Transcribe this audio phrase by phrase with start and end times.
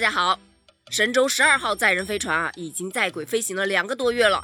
[0.00, 0.40] 大家好，
[0.88, 4.42] 神舟十二号载人飞船啊，已经在轨飞行了两个多月了，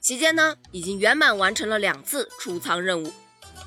[0.00, 3.12] 期间呢，已经圆满完成了两次出舱任务。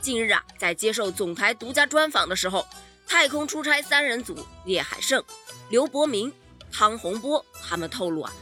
[0.01, 2.65] 近日啊，在接受总台独家专访的时候，
[3.05, 5.23] 太空出差三人组聂海胜、
[5.69, 6.33] 刘伯明、
[6.71, 8.33] 汤洪波他们透露啊，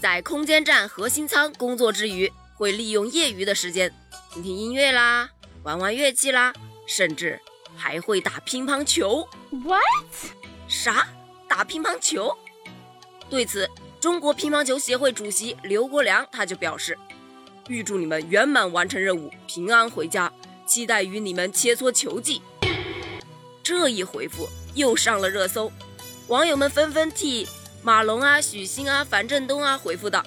[0.00, 3.94] 在空间站核心舱工作之余，会利用业余的时间
[4.32, 5.30] 听听音乐啦，
[5.62, 6.52] 玩玩乐器啦，
[6.88, 7.40] 甚至
[7.76, 9.28] 还会打乒乓球。
[9.50, 9.84] What？
[10.66, 11.06] 啥？
[11.56, 12.36] 打乒乓球？
[13.30, 16.98] 对此，中国乒乓球协会主席刘国梁他就表示
[17.70, 20.32] ：“预祝你们圆满完成任务，平安回家，
[20.66, 22.42] 期待与你们切磋球技。”
[23.62, 25.70] 这一回复又上了热搜，
[26.26, 27.46] 网友们纷纷替
[27.84, 30.24] 马龙啊、许昕啊、樊振东啊回复道：“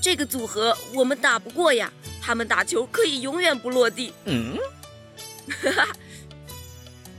[0.00, 1.92] 这个组合我们打不过呀，
[2.22, 4.56] 他们打球可以永远不落地。”嗯，
[5.64, 5.88] 哈 哈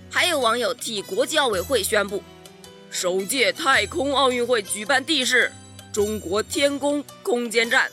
[0.09, 2.23] 还有网友替国际奥委会宣布。
[2.91, 5.51] 首届太空奥运会举办地是
[5.93, 7.89] 中国天宫空间站。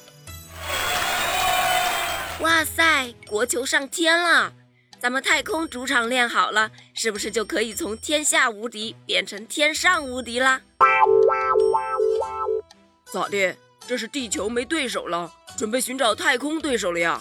[2.40, 4.52] 哇塞，国球上天了！
[4.98, 10.60] 咱们太空主场练好了，是不是就可以从天下无敌变成天上无敌啦？
[13.12, 13.54] 咋的？
[13.86, 17.20] 这是地球没对手了，准备寻找太空对手了呀？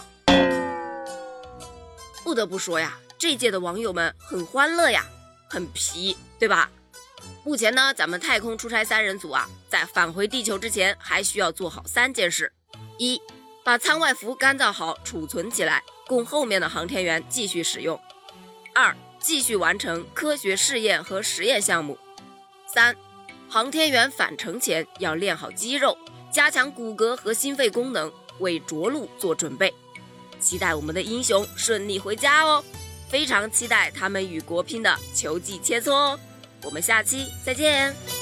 [2.24, 5.04] 不得不说呀，这届的网友们很欢乐呀，
[5.48, 6.68] 很皮，对吧？
[7.46, 12.52] 目前呢，咱们太空出差三人组啊，在返回地球之前，还需要做好三件事：
[12.98, 13.22] 一，
[13.62, 17.96] 把舱外服干燥好，储存起来，供后面的航天员继续使用；
[18.74, 21.94] 二，继续完成科学试验和实验项目；
[22.66, 22.96] 三，
[23.48, 25.96] 航天员返程前要练好肌肉，
[26.32, 29.72] 加强骨骼和心肺功能，为着陆做准备。
[30.40, 32.64] 期待我们的英雄顺利回家哦！
[33.08, 36.18] 非常期待他们与国乒的球技切磋哦！
[36.64, 38.15] 我们下期再见。